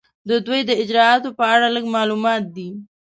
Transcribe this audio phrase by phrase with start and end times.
[0.29, 2.69] د دوی د اجرااتو په اړه لږ معلومات دي.